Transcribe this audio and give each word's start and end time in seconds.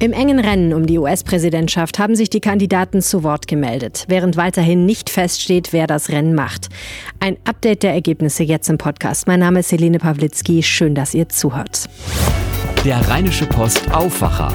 Im 0.00 0.12
engen 0.12 0.38
Rennen 0.38 0.74
um 0.74 0.86
die 0.86 0.96
US-Präsidentschaft 0.96 1.98
haben 1.98 2.14
sich 2.14 2.30
die 2.30 2.38
Kandidaten 2.38 3.02
zu 3.02 3.24
Wort 3.24 3.48
gemeldet, 3.48 4.04
während 4.06 4.36
weiterhin 4.36 4.86
nicht 4.86 5.10
feststeht, 5.10 5.72
wer 5.72 5.88
das 5.88 6.10
Rennen 6.10 6.36
macht. 6.36 6.68
Ein 7.18 7.36
Update 7.44 7.82
der 7.82 7.94
Ergebnisse 7.94 8.44
jetzt 8.44 8.70
im 8.70 8.78
Podcast. 8.78 9.26
Mein 9.26 9.40
Name 9.40 9.58
ist 9.58 9.72
Helene 9.72 9.98
Pawlitzki. 9.98 10.62
Schön, 10.62 10.94
dass 10.94 11.14
ihr 11.14 11.28
zuhört. 11.28 11.88
Der 12.84 13.08
Rheinische 13.08 13.46
Post 13.46 13.92
Aufwacher. 13.92 14.54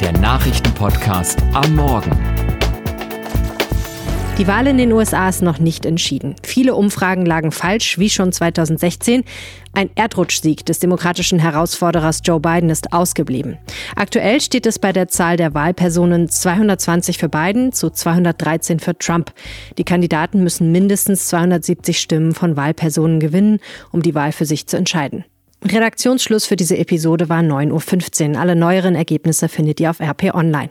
Der 0.00 0.12
Nachrichtenpodcast 0.12 1.42
am 1.52 1.76
Morgen. 1.76 2.31
Die 4.42 4.48
Wahl 4.48 4.66
in 4.66 4.76
den 4.76 4.90
USA 4.90 5.28
ist 5.28 5.40
noch 5.40 5.60
nicht 5.60 5.86
entschieden. 5.86 6.34
Viele 6.42 6.74
Umfragen 6.74 7.24
lagen 7.24 7.52
falsch, 7.52 8.00
wie 8.00 8.10
schon 8.10 8.32
2016. 8.32 9.22
Ein 9.72 9.88
Erdrutschsieg 9.94 10.66
des 10.66 10.80
demokratischen 10.80 11.38
Herausforderers 11.38 12.22
Joe 12.24 12.40
Biden 12.40 12.68
ist 12.68 12.92
ausgeblieben. 12.92 13.56
Aktuell 13.94 14.40
steht 14.40 14.66
es 14.66 14.80
bei 14.80 14.92
der 14.92 15.06
Zahl 15.06 15.36
der 15.36 15.54
Wahlpersonen 15.54 16.28
220 16.28 17.18
für 17.18 17.28
Biden 17.28 17.70
zu 17.70 17.90
213 17.90 18.80
für 18.80 18.98
Trump. 18.98 19.32
Die 19.78 19.84
Kandidaten 19.84 20.42
müssen 20.42 20.72
mindestens 20.72 21.28
270 21.28 22.00
Stimmen 22.00 22.34
von 22.34 22.56
Wahlpersonen 22.56 23.20
gewinnen, 23.20 23.60
um 23.92 24.02
die 24.02 24.16
Wahl 24.16 24.32
für 24.32 24.44
sich 24.44 24.66
zu 24.66 24.76
entscheiden. 24.76 25.24
Redaktionsschluss 25.64 26.46
für 26.46 26.56
diese 26.56 26.76
Episode 26.78 27.28
war 27.28 27.42
9.15 27.42 28.32
Uhr. 28.32 28.40
Alle 28.40 28.56
neueren 28.56 28.96
Ergebnisse 28.96 29.48
findet 29.48 29.78
ihr 29.78 29.90
auf 29.90 30.00
RP 30.00 30.34
Online. 30.34 30.70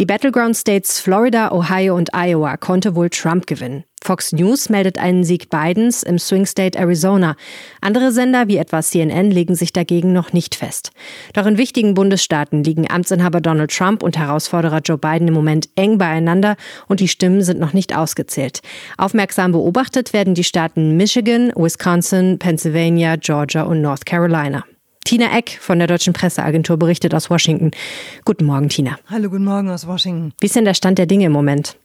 Die 0.00 0.06
Battleground 0.06 0.56
States 0.56 0.98
Florida, 0.98 1.52
Ohio 1.52 1.94
und 1.94 2.10
Iowa 2.14 2.56
konnte 2.56 2.96
wohl 2.96 3.10
Trump 3.10 3.46
gewinnen. 3.46 3.84
Fox 4.02 4.32
News 4.32 4.68
meldet 4.68 4.98
einen 4.98 5.22
Sieg 5.22 5.50
Bidens 5.50 6.02
im 6.02 6.18
Swing 6.18 6.46
State 6.46 6.76
Arizona. 6.76 7.36
Andere 7.80 8.10
Sender 8.10 8.48
wie 8.48 8.56
etwa 8.56 8.82
CNN 8.82 9.30
legen 9.30 9.54
sich 9.54 9.72
dagegen 9.72 10.12
noch 10.12 10.32
nicht 10.32 10.56
fest. 10.56 10.90
Doch 11.32 11.46
in 11.46 11.58
wichtigen 11.58 11.94
Bundesstaaten 11.94 12.64
liegen 12.64 12.90
Amtsinhaber 12.90 13.40
Donald 13.40 13.70
Trump 13.70 14.02
und 14.02 14.18
Herausforderer 14.18 14.80
Joe 14.80 14.98
Biden 14.98 15.28
im 15.28 15.34
Moment 15.34 15.68
eng 15.76 15.96
beieinander 15.96 16.56
und 16.88 16.98
die 16.98 17.08
Stimmen 17.08 17.42
sind 17.42 17.60
noch 17.60 17.72
nicht 17.72 17.96
ausgezählt. 17.96 18.62
Aufmerksam 18.98 19.52
beobachtet 19.52 20.12
werden 20.12 20.34
die 20.34 20.44
Staaten 20.44 20.96
Michigan, 20.96 21.52
Wisconsin, 21.54 22.40
Pennsylvania, 22.40 23.14
Georgia 23.14 23.62
und 23.62 23.80
North 23.80 24.04
Carolina. 24.04 24.64
Tina 25.04 25.36
Eck 25.36 25.58
von 25.60 25.78
der 25.78 25.86
Deutschen 25.86 26.14
Presseagentur 26.14 26.78
berichtet 26.78 27.14
aus 27.14 27.28
Washington. 27.28 27.72
Guten 28.24 28.46
Morgen, 28.46 28.70
Tina. 28.70 28.98
Hallo, 29.10 29.28
guten 29.28 29.44
Morgen 29.44 29.68
aus 29.68 29.86
Washington. 29.86 30.32
Wie 30.40 30.46
ist 30.46 30.56
denn 30.56 30.64
der 30.64 30.72
Stand 30.72 30.98
der 30.98 31.04
Dinge 31.04 31.26
im 31.26 31.32
Moment? 31.32 31.76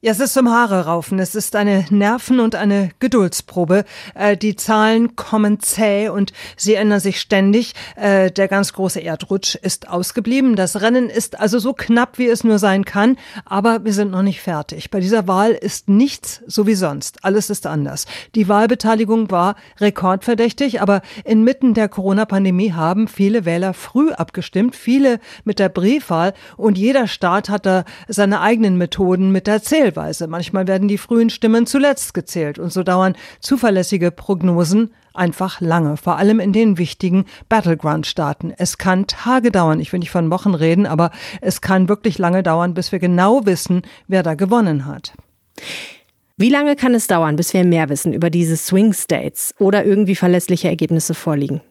Ja, 0.00 0.12
es 0.12 0.20
ist 0.20 0.34
zum 0.34 0.48
Haare 0.48 0.84
raufen. 0.84 1.18
Es 1.18 1.34
ist 1.34 1.56
eine 1.56 1.84
Nerven- 1.90 2.38
und 2.38 2.54
eine 2.54 2.90
Geduldsprobe. 3.00 3.84
Äh, 4.14 4.36
die 4.36 4.54
Zahlen 4.54 5.16
kommen 5.16 5.58
zäh 5.58 6.08
und 6.08 6.32
sie 6.56 6.74
ändern 6.74 7.00
sich 7.00 7.20
ständig. 7.20 7.74
Äh, 7.96 8.30
der 8.30 8.46
ganz 8.46 8.72
große 8.72 9.00
Erdrutsch 9.00 9.56
ist 9.56 9.88
ausgeblieben. 9.88 10.54
Das 10.54 10.80
Rennen 10.82 11.10
ist 11.10 11.40
also 11.40 11.58
so 11.58 11.72
knapp, 11.72 12.16
wie 12.16 12.28
es 12.28 12.44
nur 12.44 12.60
sein 12.60 12.84
kann. 12.84 13.16
Aber 13.44 13.84
wir 13.84 13.92
sind 13.92 14.12
noch 14.12 14.22
nicht 14.22 14.40
fertig. 14.40 14.92
Bei 14.92 15.00
dieser 15.00 15.26
Wahl 15.26 15.50
ist 15.50 15.88
nichts 15.88 16.42
so 16.46 16.68
wie 16.68 16.76
sonst. 16.76 17.24
Alles 17.24 17.50
ist 17.50 17.66
anders. 17.66 18.04
Die 18.36 18.46
Wahlbeteiligung 18.46 19.32
war 19.32 19.56
rekordverdächtig, 19.80 20.80
aber 20.80 21.02
inmitten 21.24 21.74
der 21.74 21.88
Corona-Pandemie 21.88 22.72
haben 22.72 23.08
viele 23.08 23.44
Wähler 23.44 23.74
früh 23.74 24.12
abgestimmt, 24.12 24.76
viele 24.76 25.18
mit 25.42 25.58
der 25.58 25.70
Briefwahl 25.70 26.34
und 26.56 26.78
jeder 26.78 27.08
Staat 27.08 27.48
hat 27.48 27.66
da 27.66 27.84
seine 28.06 28.40
eigenen 28.40 28.76
Methoden 28.78 29.32
mit 29.32 29.48
der 29.48 29.60
Zählung. 29.60 29.87
Zählweise. 29.88 30.26
Manchmal 30.26 30.66
werden 30.66 30.86
die 30.86 30.98
frühen 30.98 31.30
Stimmen 31.30 31.66
zuletzt 31.66 32.12
gezählt 32.12 32.58
und 32.58 32.72
so 32.72 32.82
dauern 32.82 33.16
zuverlässige 33.40 34.10
Prognosen 34.10 34.90
einfach 35.14 35.62
lange, 35.62 35.96
vor 35.96 36.16
allem 36.16 36.40
in 36.40 36.52
den 36.52 36.76
wichtigen 36.76 37.24
Battleground-Staaten. 37.48 38.52
Es 38.56 38.76
kann 38.76 39.06
Tage 39.06 39.50
dauern, 39.50 39.80
ich 39.80 39.92
will 39.92 40.00
nicht 40.00 40.10
von 40.10 40.30
Wochen 40.30 40.54
reden, 40.54 40.86
aber 40.86 41.10
es 41.40 41.62
kann 41.62 41.88
wirklich 41.88 42.18
lange 42.18 42.42
dauern, 42.42 42.74
bis 42.74 42.92
wir 42.92 42.98
genau 42.98 43.46
wissen, 43.46 43.82
wer 44.06 44.22
da 44.22 44.34
gewonnen 44.34 44.84
hat. 44.84 45.14
Wie 46.36 46.50
lange 46.50 46.76
kann 46.76 46.94
es 46.94 47.06
dauern, 47.06 47.36
bis 47.36 47.54
wir 47.54 47.64
mehr 47.64 47.88
wissen 47.88 48.12
über 48.12 48.28
diese 48.28 48.56
Swing 48.56 48.92
States 48.92 49.54
oder 49.58 49.86
irgendwie 49.86 50.14
verlässliche 50.14 50.68
Ergebnisse 50.68 51.14
vorliegen? 51.14 51.62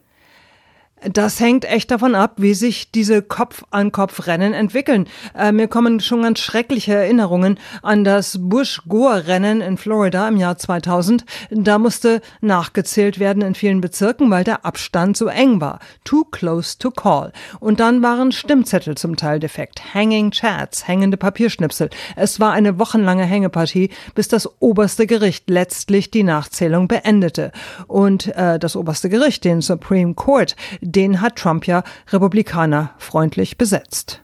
Das 1.12 1.38
hängt 1.38 1.64
echt 1.64 1.90
davon 1.90 2.14
ab, 2.14 2.34
wie 2.38 2.54
sich 2.54 2.90
diese 2.90 3.22
Kopf-an-Kopf-Rennen 3.22 4.52
entwickeln. 4.52 5.06
Äh, 5.36 5.52
mir 5.52 5.68
kommen 5.68 6.00
schon 6.00 6.22
ganz 6.22 6.40
schreckliche 6.40 6.94
Erinnerungen 6.94 7.58
an 7.82 8.04
das 8.04 8.38
Bush-Gore-Rennen 8.40 9.60
in 9.60 9.76
Florida 9.76 10.26
im 10.26 10.36
Jahr 10.36 10.58
2000. 10.58 11.24
Da 11.50 11.78
musste 11.78 12.20
nachgezählt 12.40 13.18
werden 13.20 13.42
in 13.42 13.54
vielen 13.54 13.80
Bezirken, 13.80 14.30
weil 14.30 14.44
der 14.44 14.64
Abstand 14.64 15.16
so 15.16 15.28
eng 15.28 15.60
war. 15.60 15.78
Too 16.04 16.24
close 16.24 16.78
to 16.78 16.90
call. 16.90 17.32
Und 17.60 17.80
dann 17.80 18.02
waren 18.02 18.32
Stimmzettel 18.32 18.96
zum 18.96 19.16
Teil 19.16 19.38
defekt. 19.38 19.94
Hanging 19.94 20.32
Chats, 20.32 20.88
hängende 20.88 21.16
Papierschnipsel. 21.16 21.90
Es 22.16 22.40
war 22.40 22.52
eine 22.52 22.78
wochenlange 22.78 23.24
Hängepartie, 23.24 23.90
bis 24.14 24.28
das 24.28 24.48
oberste 24.60 25.06
Gericht 25.06 25.48
letztlich 25.48 26.10
die 26.10 26.24
Nachzählung 26.24 26.88
beendete. 26.88 27.52
Und 27.86 28.34
äh, 28.36 28.58
das 28.58 28.74
oberste 28.74 29.08
Gericht, 29.08 29.44
den 29.44 29.60
Supreme 29.60 30.14
Court, 30.14 30.56
den 30.92 31.20
hat 31.20 31.36
Trump 31.36 31.66
ja 31.66 31.82
Republikaner 32.10 32.94
freundlich 32.98 33.58
besetzt. 33.58 34.22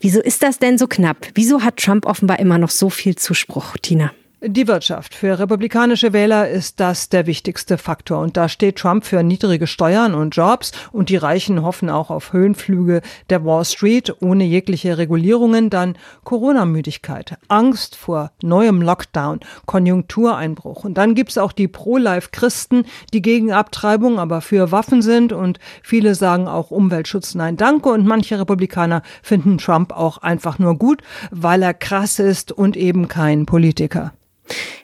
Wieso 0.00 0.20
ist 0.20 0.42
das 0.42 0.58
denn 0.58 0.78
so 0.78 0.86
knapp? 0.86 1.28
Wieso 1.34 1.62
hat 1.62 1.76
Trump 1.76 2.06
offenbar 2.06 2.38
immer 2.38 2.58
noch 2.58 2.70
so 2.70 2.90
viel 2.90 3.16
Zuspruch, 3.16 3.76
Tina? 3.80 4.12
Die 4.42 4.66
Wirtschaft. 4.66 5.14
Für 5.14 5.38
republikanische 5.38 6.14
Wähler 6.14 6.48
ist 6.48 6.80
das 6.80 7.10
der 7.10 7.26
wichtigste 7.26 7.76
Faktor. 7.76 8.20
Und 8.20 8.38
da 8.38 8.48
steht 8.48 8.76
Trump 8.76 9.04
für 9.04 9.22
niedrige 9.22 9.66
Steuern 9.66 10.14
und 10.14 10.34
Jobs. 10.34 10.72
Und 10.92 11.10
die 11.10 11.18
Reichen 11.18 11.62
hoffen 11.62 11.90
auch 11.90 12.08
auf 12.08 12.32
Höhenflüge 12.32 13.02
der 13.28 13.44
Wall 13.44 13.66
Street 13.66 14.16
ohne 14.22 14.44
jegliche 14.44 14.96
Regulierungen. 14.96 15.68
Dann 15.68 15.98
Corona-Müdigkeit, 16.24 17.36
Angst 17.48 17.96
vor 17.96 18.32
neuem 18.42 18.80
Lockdown, 18.80 19.40
Konjunktureinbruch. 19.66 20.84
Und 20.84 20.94
dann 20.94 21.14
gibt's 21.14 21.36
auch 21.36 21.52
die 21.52 21.68
Pro-Life-Christen, 21.68 22.86
die 23.12 23.20
gegen 23.20 23.52
Abtreibung, 23.52 24.18
aber 24.18 24.40
für 24.40 24.72
Waffen 24.72 25.02
sind. 25.02 25.34
Und 25.34 25.58
viele 25.82 26.14
sagen 26.14 26.48
auch 26.48 26.70
Umweltschutz 26.70 27.34
nein 27.34 27.58
danke. 27.58 27.90
Und 27.90 28.06
manche 28.06 28.40
Republikaner 28.40 29.02
finden 29.22 29.58
Trump 29.58 29.92
auch 29.92 30.16
einfach 30.16 30.58
nur 30.58 30.78
gut, 30.78 31.02
weil 31.30 31.62
er 31.62 31.74
krass 31.74 32.18
ist 32.18 32.52
und 32.52 32.78
eben 32.78 33.06
kein 33.06 33.44
Politiker. 33.44 34.14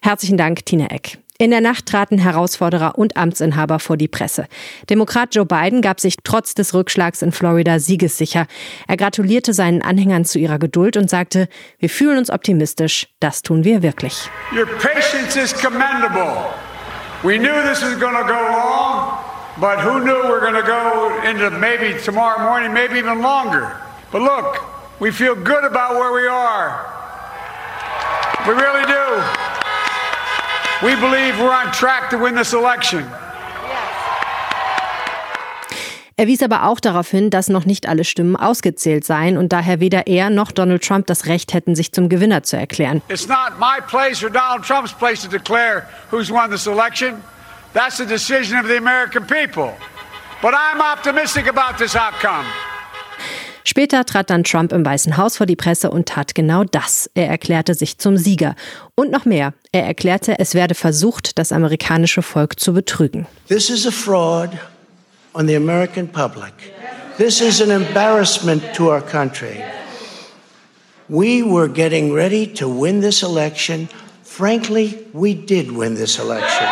Herzlichen 0.03 0.37
Dank, 0.37 0.65
Tina 0.65 0.87
Eck. 0.87 1.19
In 1.39 1.51
der 1.51 1.61
Nacht 1.61 1.85
traten 1.85 2.17
Herausforderer 2.17 2.97
und 2.97 3.19
Amtsinhaber 3.19 3.79
vor 3.79 3.99
die 3.99 4.09
Presse. 4.09 4.47
Demokrat 4.89 5.35
Joe 5.35 5.45
Biden 5.45 5.83
gab 5.83 6.01
sich 6.01 6.17
trotz 6.25 6.55
des 6.55 6.73
Rückschlags 6.73 7.21
in 7.21 7.31
Florida 7.31 7.79
siegessicher. 7.79 8.47
Er 8.89 8.97
gratulierte 8.97 9.53
seinen 9.53 9.83
Anhängern 9.83 10.25
zu 10.25 10.39
ihrer 10.39 10.59
Geduld 10.59 10.97
und 10.97 11.11
sagte, 11.11 11.49
wir 11.79 11.91
fühlen 11.91 12.17
uns 12.17 12.31
optimistisch, 12.31 13.09
das 13.21 13.43
tun 13.43 13.65
wir 13.65 13.83
wirklich. 13.83 14.31
Your 14.51 14.67
patience 14.79 15.37
is 15.37 15.53
commendable. 15.53 16.55
We 17.23 17.37
knew 17.37 17.63
this 17.69 17.83
was 17.83 17.99
going 18.01 18.17
to 18.17 18.25
go 18.25 18.41
long, 18.41 19.19
but 19.61 19.79
who 19.85 20.01
knew 20.01 20.17
we're 20.29 20.41
going 20.41 20.55
to 20.55 20.67
go 20.67 21.11
into 21.29 21.51
maybe 21.51 22.01
tomorrow 22.03 22.41
morning, 22.41 22.73
maybe 22.73 22.99
even 22.99 23.21
longer. 23.21 23.77
But 24.11 24.23
look, 24.23 24.65
we 25.01 25.13
feel 25.13 25.35
good 25.35 25.65
about 25.65 25.97
where 25.99 26.15
we 26.15 26.27
are. 26.27 26.81
We 28.47 28.55
really 28.55 28.87
do. 28.87 29.56
We 30.83 30.95
believe 30.97 31.39
we're 31.39 31.51
on 31.51 31.73
track 31.73 32.11
to 32.11 32.19
win 32.19 32.37
this 32.37 32.53
election. 32.53 33.05
Er 36.19 36.27
wies 36.27 36.43
aber 36.43 36.65
auch 36.65 36.81
darauf 36.81 37.11
hin, 37.11 37.31
dass 37.31 37.49
noch 37.49 37.67
nicht 37.67 37.87
alle 37.87 38.05
Stimmen 38.05 38.37
ausgezählt 38.37 39.05
seien 39.05 39.37
und 39.37 39.53
daher 39.53 39.81
weder 39.81 40.07
er 40.07 40.31
noch 40.31 40.53
Donald 40.53 40.83
Trump 40.83 41.07
das 41.07 41.27
Recht 41.27 41.55
hätten, 41.55 41.75
sich 41.75 41.93
zum 41.93 42.09
Gewinner 42.09 42.43
zu 42.43 42.57
erklären. 42.57 43.03
It's 43.09 43.27
not 43.27 43.59
my 43.59 43.81
place 43.87 44.23
or 44.23 44.31
Donald 44.31 44.65
Trump's 44.65 44.93
place 44.93 45.23
to 45.23 45.29
declare 45.29 45.87
who's 46.11 46.31
won 46.31 46.51
this 46.51 46.67
election. 46.67 47.23
That's 47.75 47.99
the 47.99 48.07
decision 48.07 48.59
of 48.59 48.67
the 48.67 48.77
American 48.77 49.27
people. 49.27 49.73
But 50.43 50.55
I'm 50.55 50.81
optimistic 50.81 51.49
about 51.49 51.79
this 51.79 51.95
outcome. 51.97 52.45
Später 53.77 54.07
trat 54.07 54.31
dann 54.31 54.43
Trump 54.43 54.73
im 54.73 54.87
Weißen 54.87 55.19
Haus 55.19 55.37
vor 55.37 55.45
die 55.45 55.55
Presse 55.55 55.91
und 55.91 56.09
tat 56.09 56.35
genau 56.35 56.65
das. 56.65 57.11
Er 57.13 57.29
erklärte 57.29 57.75
sich 57.75 57.99
zum 57.99 58.17
Sieger. 58.17 58.55
Und 58.95 59.11
noch 59.11 59.27
mehr. 59.27 59.53
Er 59.71 59.85
erklärte, 59.85 60.39
es 60.39 60.55
werde 60.55 60.75
versucht, 60.75 61.39
das 61.39 61.53
amerikanische 61.53 62.23
Volk 62.23 62.59
zu 62.59 62.73
betrügen. 62.73 63.27
This 63.49 63.69
is 63.69 63.87
a 63.87 63.91
fraud 63.91 64.49
on 65.35 65.47
the 65.47 65.57
American 65.57 66.09
public. 66.09 66.55
This 67.19 67.43
is 67.43 67.61
an 67.61 67.71
embarrassment 67.71 68.63
to 68.73 68.91
our 68.91 69.03
country. 69.03 69.63
We 71.11 71.43
were 71.43 71.69
getting 71.69 72.15
ready 72.15 72.47
to 72.55 72.67
win 72.67 73.03
this 73.03 73.23
election. 73.23 73.91
Frankly, 74.25 74.97
we 75.13 75.35
did 75.35 75.71
win 75.71 75.97
this 75.97 76.19
election. 76.19 76.67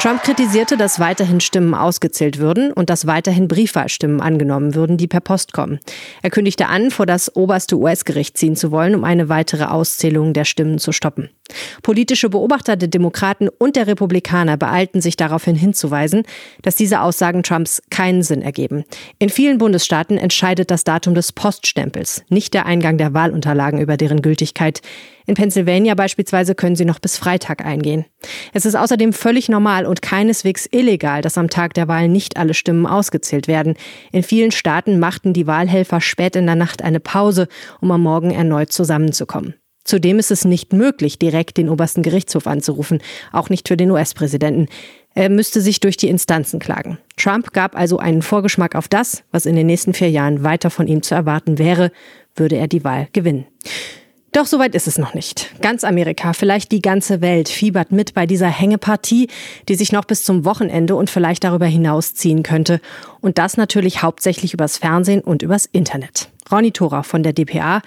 Trump 0.00 0.22
kritisierte, 0.22 0.78
dass 0.78 0.98
weiterhin 0.98 1.40
Stimmen 1.40 1.74
ausgezählt 1.74 2.38
würden 2.38 2.72
und 2.72 2.88
dass 2.88 3.06
weiterhin 3.06 3.48
Briefwahlstimmen 3.48 4.22
angenommen 4.22 4.74
würden, 4.74 4.96
die 4.96 5.06
per 5.06 5.20
Post 5.20 5.52
kommen. 5.52 5.78
Er 6.22 6.30
kündigte 6.30 6.68
an, 6.68 6.90
vor 6.90 7.04
das 7.04 7.36
oberste 7.36 7.76
US-Gericht 7.76 8.38
ziehen 8.38 8.56
zu 8.56 8.70
wollen, 8.70 8.94
um 8.94 9.04
eine 9.04 9.28
weitere 9.28 9.64
Auszählung 9.64 10.32
der 10.32 10.46
Stimmen 10.46 10.78
zu 10.78 10.92
stoppen. 10.92 11.28
Politische 11.82 12.28
Beobachter 12.28 12.76
der 12.76 12.88
Demokraten 12.88 13.48
und 13.48 13.76
der 13.76 13.86
Republikaner 13.86 14.56
beeilten 14.56 15.00
sich 15.00 15.16
daraufhin 15.16 15.56
hinzuweisen, 15.56 16.24
dass 16.62 16.76
diese 16.76 17.00
Aussagen 17.00 17.42
Trumps 17.42 17.82
keinen 17.90 18.22
Sinn 18.22 18.42
ergeben. 18.42 18.84
In 19.18 19.28
vielen 19.28 19.58
Bundesstaaten 19.58 20.18
entscheidet 20.18 20.70
das 20.70 20.84
Datum 20.84 21.14
des 21.14 21.32
Poststempels, 21.32 22.24
nicht 22.28 22.54
der 22.54 22.66
Eingang 22.66 22.98
der 22.98 23.14
Wahlunterlagen 23.14 23.80
über 23.80 23.96
deren 23.96 24.22
Gültigkeit. 24.22 24.80
In 25.26 25.34
Pennsylvania 25.34 25.94
beispielsweise 25.94 26.54
können 26.54 26.74
sie 26.74 26.84
noch 26.84 26.98
bis 26.98 27.16
Freitag 27.16 27.64
eingehen. 27.64 28.04
Es 28.52 28.64
ist 28.64 28.74
außerdem 28.74 29.12
völlig 29.12 29.48
normal 29.48 29.86
und 29.86 30.02
keineswegs 30.02 30.66
illegal, 30.70 31.22
dass 31.22 31.38
am 31.38 31.48
Tag 31.48 31.74
der 31.74 31.86
Wahl 31.88 32.08
nicht 32.08 32.36
alle 32.36 32.54
Stimmen 32.54 32.86
ausgezählt 32.86 33.46
werden. 33.46 33.74
In 34.10 34.22
vielen 34.22 34.50
Staaten 34.50 34.98
machten 34.98 35.32
die 35.32 35.46
Wahlhelfer 35.46 36.00
spät 36.00 36.34
in 36.36 36.46
der 36.46 36.56
Nacht 36.56 36.82
eine 36.82 37.00
Pause, 37.00 37.46
um 37.80 37.90
am 37.92 38.02
Morgen 38.02 38.32
erneut 38.32 38.72
zusammenzukommen. 38.72 39.54
Zudem 39.84 40.18
ist 40.18 40.30
es 40.30 40.44
nicht 40.44 40.72
möglich, 40.72 41.18
direkt 41.18 41.56
den 41.56 41.68
obersten 41.68 42.02
Gerichtshof 42.02 42.46
anzurufen, 42.46 43.00
auch 43.32 43.48
nicht 43.48 43.68
für 43.68 43.76
den 43.76 43.90
US-Präsidenten. 43.90 44.68
Er 45.14 45.28
müsste 45.28 45.60
sich 45.60 45.80
durch 45.80 45.96
die 45.96 46.08
Instanzen 46.08 46.60
klagen. 46.60 46.98
Trump 47.16 47.52
gab 47.52 47.76
also 47.76 47.98
einen 47.98 48.22
Vorgeschmack 48.22 48.74
auf 48.74 48.88
das, 48.88 49.24
was 49.32 49.46
in 49.46 49.56
den 49.56 49.66
nächsten 49.66 49.94
vier 49.94 50.10
Jahren 50.10 50.44
weiter 50.44 50.70
von 50.70 50.86
ihm 50.86 51.02
zu 51.02 51.14
erwarten 51.14 51.58
wäre, 51.58 51.90
würde 52.36 52.56
er 52.56 52.68
die 52.68 52.84
Wahl 52.84 53.08
gewinnen. 53.12 53.46
Doch 54.32 54.46
soweit 54.46 54.76
ist 54.76 54.86
es 54.86 54.96
noch 54.96 55.12
nicht. 55.12 55.52
Ganz 55.60 55.82
Amerika, 55.82 56.34
vielleicht 56.34 56.70
die 56.70 56.82
ganze 56.82 57.20
Welt 57.20 57.48
fiebert 57.48 57.90
mit 57.90 58.14
bei 58.14 58.26
dieser 58.26 58.46
Hängepartie, 58.46 59.28
die 59.68 59.74
sich 59.74 59.90
noch 59.90 60.04
bis 60.04 60.22
zum 60.22 60.44
Wochenende 60.44 60.94
und 60.94 61.10
vielleicht 61.10 61.42
darüber 61.42 61.66
hinaus 61.66 62.14
ziehen 62.14 62.44
könnte. 62.44 62.80
Und 63.20 63.38
das 63.38 63.56
natürlich 63.56 64.02
hauptsächlich 64.02 64.54
übers 64.54 64.78
Fernsehen 64.78 65.20
und 65.20 65.42
übers 65.42 65.66
Internet. 65.66 66.30
Ronny 66.50 66.72
Thora 66.72 67.02
von 67.02 67.22
der 67.22 67.32
DPA. 67.32 67.82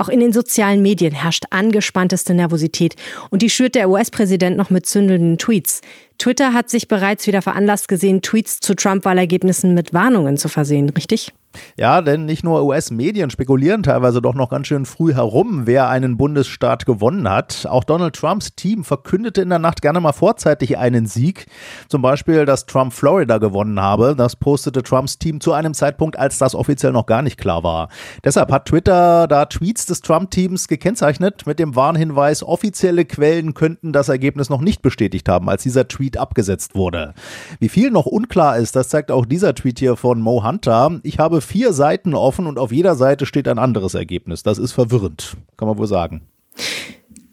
Auch 0.00 0.08
in 0.08 0.20
den 0.20 0.32
sozialen 0.32 0.80
Medien 0.80 1.12
herrscht 1.12 1.44
angespannteste 1.50 2.32
Nervosität 2.32 2.94
und 3.30 3.42
die 3.42 3.50
schürt 3.50 3.74
der 3.74 3.90
US-Präsident 3.90 4.56
noch 4.56 4.70
mit 4.70 4.86
zündelnden 4.86 5.38
Tweets. 5.38 5.80
Twitter 6.18 6.52
hat 6.52 6.70
sich 6.70 6.88
bereits 6.88 7.26
wieder 7.26 7.42
veranlasst 7.42 7.88
gesehen, 7.88 8.22
Tweets 8.22 8.60
zu 8.60 8.74
Trump-Wahlergebnissen 8.74 9.74
mit 9.74 9.94
Warnungen 9.94 10.36
zu 10.36 10.48
versehen, 10.48 10.88
richtig? 10.90 11.32
Ja, 11.76 12.02
denn 12.02 12.26
nicht 12.26 12.44
nur 12.44 12.64
US-Medien 12.64 13.30
spekulieren 13.30 13.82
teilweise 13.82 14.20
doch 14.20 14.34
noch 14.34 14.50
ganz 14.50 14.66
schön 14.66 14.84
früh 14.84 15.14
herum, 15.14 15.62
wer 15.64 15.88
einen 15.88 16.16
Bundesstaat 16.16 16.86
gewonnen 16.86 17.28
hat. 17.28 17.66
Auch 17.68 17.84
Donald 17.84 18.14
Trumps 18.14 18.54
Team 18.54 18.84
verkündete 18.84 19.42
in 19.42 19.48
der 19.48 19.58
Nacht 19.58 19.80
gerne 19.80 20.00
mal 20.00 20.12
vorzeitig 20.12 20.76
einen 20.76 21.06
Sieg. 21.06 21.46
Zum 21.88 22.02
Beispiel, 22.02 22.44
dass 22.44 22.66
Trump 22.66 22.92
Florida 22.92 23.38
gewonnen 23.38 23.80
habe. 23.80 24.14
Das 24.16 24.36
postete 24.36 24.82
Trumps 24.82 25.18
Team 25.18 25.40
zu 25.40 25.52
einem 25.52 25.72
Zeitpunkt, 25.72 26.18
als 26.18 26.38
das 26.38 26.54
offiziell 26.54 26.92
noch 26.92 27.06
gar 27.06 27.22
nicht 27.22 27.38
klar 27.38 27.62
war. 27.62 27.88
Deshalb 28.24 28.50
hat 28.50 28.66
Twitter 28.66 29.26
da 29.26 29.46
Tweets 29.46 29.86
des 29.86 30.00
Trump-Teams 30.00 30.68
gekennzeichnet 30.68 31.46
mit 31.46 31.58
dem 31.58 31.76
Warnhinweis, 31.76 32.42
offizielle 32.42 33.04
Quellen 33.04 33.54
könnten 33.54 33.92
das 33.92 34.08
Ergebnis 34.08 34.50
noch 34.50 34.60
nicht 34.60 34.82
bestätigt 34.82 35.28
haben, 35.28 35.48
als 35.48 35.62
dieser 35.62 35.88
Tweet 35.88 36.16
abgesetzt 36.16 36.74
wurde. 36.74 37.14
Wie 37.60 37.68
viel 37.68 37.90
noch 37.90 38.06
unklar 38.06 38.58
ist, 38.58 38.76
das 38.76 38.88
zeigt 38.88 39.10
auch 39.10 39.26
dieser 39.26 39.54
Tweet 39.54 39.78
hier 39.78 39.96
von 39.96 40.20
Mo 40.20 40.44
Hunter. 40.44 41.00
Ich 41.02 41.18
habe 41.18 41.40
vier 41.40 41.72
Seiten 41.72 42.14
offen 42.14 42.46
und 42.46 42.58
auf 42.58 42.72
jeder 42.72 42.94
Seite 42.94 43.26
steht 43.26 43.48
ein 43.48 43.58
anderes 43.58 43.94
Ergebnis. 43.94 44.42
Das 44.42 44.58
ist 44.58 44.72
verwirrend, 44.72 45.36
kann 45.56 45.68
man 45.68 45.78
wohl 45.78 45.86
sagen. 45.86 46.22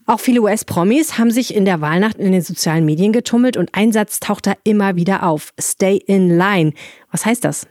Auch 0.08 0.20
viele 0.20 0.42
US-Promis 0.42 1.18
haben 1.18 1.32
sich 1.32 1.56
in 1.56 1.66
der 1.66 1.82
Wahlnacht 1.82 2.18
in 2.18 2.32
den 2.32 2.42
sozialen 2.42 2.86
Medien 2.86 3.12
getummelt 3.12 3.58
und 3.58 3.70
ein 3.74 3.92
Satz 3.92 4.20
taucht 4.20 4.46
da 4.46 4.54
immer 4.64 4.96
wieder 4.96 5.24
auf. 5.24 5.52
Stay 5.60 5.98
in 5.98 6.30
line. 6.30 6.74
Was 7.12 7.26
heißt 7.26 7.44
das? 7.44 7.68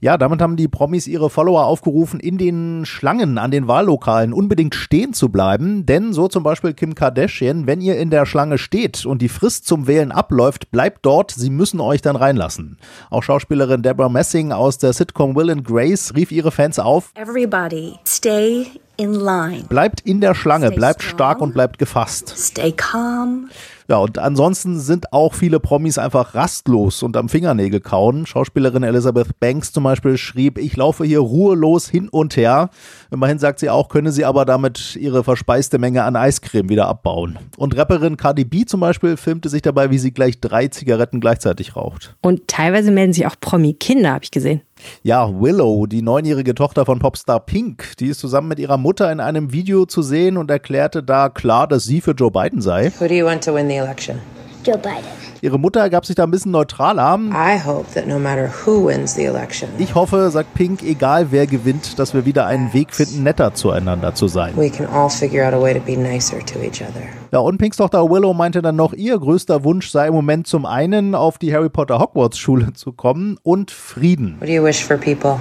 Ja, 0.00 0.16
damit 0.18 0.40
haben 0.40 0.56
die 0.56 0.68
Promis 0.68 1.06
ihre 1.06 1.30
Follower 1.30 1.64
aufgerufen, 1.64 2.20
in 2.20 2.38
den 2.38 2.84
Schlangen 2.84 3.38
an 3.38 3.50
den 3.50 3.68
Wahllokalen 3.68 4.32
unbedingt 4.32 4.74
stehen 4.74 5.12
zu 5.12 5.28
bleiben. 5.28 5.86
Denn 5.86 6.12
so 6.12 6.28
zum 6.28 6.42
Beispiel 6.42 6.74
Kim 6.74 6.94
Kardashian, 6.94 7.66
wenn 7.66 7.80
ihr 7.80 7.98
in 7.98 8.10
der 8.10 8.26
Schlange 8.26 8.58
steht 8.58 9.06
und 9.06 9.22
die 9.22 9.28
Frist 9.28 9.66
zum 9.66 9.86
Wählen 9.86 10.12
abläuft, 10.12 10.70
bleibt 10.70 11.04
dort, 11.06 11.30
sie 11.30 11.50
müssen 11.50 11.80
euch 11.80 12.02
dann 12.02 12.16
reinlassen. 12.16 12.78
Auch 13.10 13.22
Schauspielerin 13.22 13.82
Deborah 13.82 14.08
Messing 14.08 14.52
aus 14.52 14.78
der 14.78 14.92
Sitcom 14.92 15.34
Will 15.36 15.50
and 15.50 15.64
Grace 15.64 16.14
rief 16.14 16.32
ihre 16.32 16.50
Fans 16.50 16.78
auf. 16.78 17.12
Everybody 17.14 17.94
stay 18.06 18.66
in 18.96 19.14
line. 19.14 19.64
Bleibt 19.68 20.02
in 20.02 20.20
der 20.20 20.34
Schlange, 20.34 20.70
bleibt 20.70 21.02
stark 21.02 21.40
und 21.40 21.54
bleibt 21.54 21.78
gefasst. 21.78 22.34
Stay 22.36 22.72
calm. 22.72 23.48
Ja, 23.90 23.96
und 23.96 24.18
ansonsten 24.18 24.78
sind 24.78 25.12
auch 25.12 25.34
viele 25.34 25.58
Promis 25.58 25.98
einfach 25.98 26.36
rastlos 26.36 27.02
und 27.02 27.16
am 27.16 27.28
Fingernägel 27.28 27.80
kauen. 27.80 28.24
Schauspielerin 28.24 28.84
Elizabeth 28.84 29.40
Banks 29.40 29.72
zum 29.72 29.82
Beispiel 29.82 30.16
schrieb, 30.16 30.58
ich 30.58 30.76
laufe 30.76 31.02
hier 31.04 31.18
ruhelos 31.18 31.88
hin 31.88 32.08
und 32.08 32.36
her. 32.36 32.70
Immerhin 33.10 33.40
sagt 33.40 33.58
sie 33.58 33.68
auch, 33.68 33.88
könne 33.88 34.12
sie 34.12 34.24
aber 34.24 34.44
damit 34.44 34.94
ihre 34.94 35.24
verspeiste 35.24 35.80
Menge 35.80 36.04
an 36.04 36.14
Eiscreme 36.14 36.68
wieder 36.68 36.86
abbauen. 36.86 37.36
Und 37.56 37.76
Rapperin 37.76 38.16
Cardi 38.16 38.44
B 38.44 38.64
zum 38.64 38.78
Beispiel 38.78 39.16
filmte 39.16 39.48
sich 39.48 39.62
dabei, 39.62 39.90
wie 39.90 39.98
sie 39.98 40.12
gleich 40.12 40.40
drei 40.40 40.68
Zigaretten 40.68 41.18
gleichzeitig 41.18 41.74
raucht. 41.74 42.14
Und 42.22 42.46
teilweise 42.46 42.92
melden 42.92 43.12
sich 43.12 43.26
auch 43.26 43.34
Promi-Kinder, 43.40 44.12
habe 44.12 44.22
ich 44.22 44.30
gesehen. 44.30 44.60
Ja, 45.02 45.28
Willow, 45.28 45.86
die 45.86 46.02
neunjährige 46.02 46.54
Tochter 46.54 46.86
von 46.86 46.98
Popstar 46.98 47.40
Pink, 47.40 47.96
die 47.98 48.06
ist 48.06 48.20
zusammen 48.20 48.48
mit 48.48 48.58
ihrer 48.58 48.78
Mutter 48.78 49.10
in 49.10 49.20
einem 49.20 49.52
Video 49.52 49.86
zu 49.86 50.02
sehen 50.02 50.36
und 50.36 50.50
erklärte 50.50 51.02
da 51.02 51.28
klar, 51.28 51.66
dass 51.66 51.84
sie 51.84 52.00
für 52.00 52.12
Joe 52.12 52.30
Biden 52.30 52.60
sei. 52.60 52.92
Who 52.98 53.08
do 53.08 53.14
you 53.14 53.26
want 53.26 53.44
to 53.44 53.54
win 53.54 53.68
the 53.68 53.79
election? 53.80 54.18
Joe 54.64 54.76
Biden. 54.76 55.04
Ihre 55.42 55.58
Mutter 55.58 55.88
gab 55.88 56.04
sich 56.04 56.14
da 56.16 56.24
ein 56.24 56.30
bisschen 56.30 56.52
neutraler. 56.52 57.18
I 57.32 57.58
hope 57.64 57.86
that 57.94 58.06
no 58.06 58.18
matter 58.18 58.50
who 58.66 58.88
wins 58.88 59.14
the 59.14 59.24
election, 59.24 59.70
Ich 59.78 59.94
hoffe, 59.94 60.30
sagt 60.30 60.52
Pink, 60.52 60.82
egal 60.82 61.28
wer 61.30 61.46
gewinnt, 61.46 61.98
dass 61.98 62.12
wir 62.12 62.26
wieder 62.26 62.44
einen 62.44 62.74
Weg 62.74 62.92
finden, 62.92 63.22
netter 63.22 63.54
zueinander 63.54 64.14
zu 64.14 64.28
sein. 64.28 64.52
we 64.56 64.68
can 64.68 64.86
all 64.86 65.08
figure 65.08 65.42
out 65.46 65.54
a 65.54 65.58
way 65.60 65.72
to 65.72 65.80
be 65.80 65.96
nicer 65.96 66.40
to 66.44 66.58
each 66.58 66.82
other. 66.82 67.00
Ja, 67.32 67.38
und 67.38 67.56
Pinks 67.56 67.78
Tochter 67.78 68.10
Willow 68.10 68.34
meinte 68.34 68.60
dann 68.60 68.76
noch, 68.76 68.92
ihr 68.92 69.18
größter 69.18 69.64
Wunsch 69.64 69.88
sei 69.88 70.08
im 70.08 70.14
Moment 70.14 70.46
zum 70.46 70.66
einen 70.66 71.14
auf 71.14 71.38
die 71.38 71.54
Harry 71.54 71.70
Potter 71.70 71.98
Hogwarts 71.98 72.36
Schule 72.36 72.74
zu 72.74 72.92
kommen 72.92 73.38
und 73.42 73.70
Frieden. 73.70 74.36
What 74.40 74.48
do 74.48 74.52
you 74.52 74.62
wish 74.62 74.84
for 74.84 74.98
people? 74.98 75.36